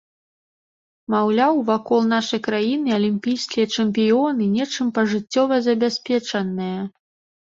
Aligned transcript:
Маўляў, 1.13 1.59
вакол 1.67 2.01
нашай 2.13 2.41
краіны 2.47 2.89
алімпійскія 2.99 3.65
чэмпіёны 3.75 4.43
нечым 4.57 4.87
пажыццёва 4.99 5.55
забяспечаныя. 5.67 6.81